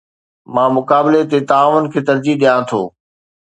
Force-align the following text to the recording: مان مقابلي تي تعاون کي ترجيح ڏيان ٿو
مان 0.53 0.69
مقابلي 0.77 1.21
تي 1.31 1.39
تعاون 1.51 1.83
کي 1.91 1.99
ترجيح 2.07 2.35
ڏيان 2.41 2.59
ٿو 2.69 2.81